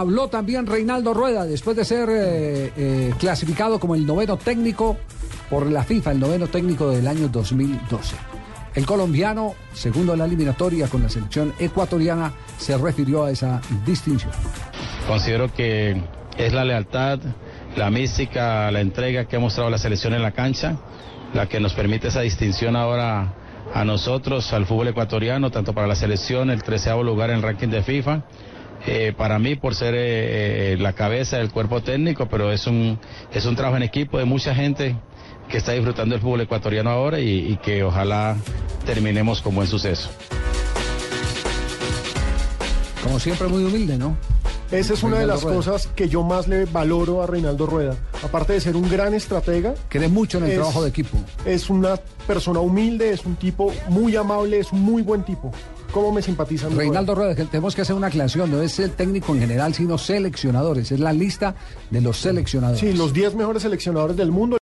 [0.00, 4.96] habló también Reinaldo Rueda después de ser eh, eh, clasificado como el noveno técnico
[5.50, 8.16] por la FIFA, el noveno técnico del año 2012.
[8.74, 14.32] El colombiano, segundo en la eliminatoria con la selección ecuatoriana, se refirió a esa distinción.
[15.06, 16.02] Considero que
[16.38, 17.18] es la lealtad,
[17.76, 20.76] la mística, la entrega que ha mostrado la selección en la cancha,
[21.34, 23.34] la que nos permite esa distinción ahora
[23.74, 27.68] a nosotros, al fútbol ecuatoriano, tanto para la selección, el treceavo lugar en el ranking
[27.68, 28.22] de FIFA.
[28.86, 32.98] Eh, para mí por ser eh, eh, la cabeza del cuerpo técnico, pero es un,
[33.32, 34.96] es un trabajo en equipo de mucha gente
[35.48, 38.36] que está disfrutando el fútbol ecuatoriano ahora y, y que ojalá
[38.84, 40.10] terminemos con buen suceso.
[43.04, 44.16] Como siempre, muy humilde, ¿no?
[44.72, 45.56] Esa es una de las Rueda.
[45.56, 47.94] cosas que yo más le valoro a Reinaldo Rueda.
[48.22, 51.18] Aparte de ser un gran estratega, Cree mucho en el Es- trabajo de equipo.
[51.44, 55.52] es una persona humilde, es un tipo muy amable, es un muy buen tipo.
[55.92, 58.92] ¿Cómo me simpatiza mi Reinaldo Rueda, que tenemos que hacer una aclaración, no es el
[58.92, 61.54] técnico en general, sino seleccionadores, es la lista
[61.90, 62.80] de los seleccionadores.
[62.80, 64.56] Sí, los 10 mejores seleccionadores del mundo.